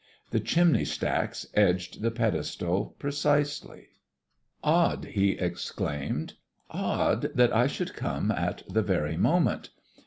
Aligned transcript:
The 0.31 0.39
chimney 0.39 0.83
stacks 0.83 1.45
edged 1.53 2.01
the 2.01 2.09
pedestal 2.09 2.95
precisely. 2.97 3.89
"Odd!" 4.63 5.05
he 5.05 5.33
exclaimed. 5.33 6.33
"Odd 6.71 7.29
that 7.35 7.55
I 7.55 7.67
should 7.67 7.93
come 7.93 8.31
at 8.31 8.63
the 8.67 8.81
very 8.81 9.15
moment 9.15 9.69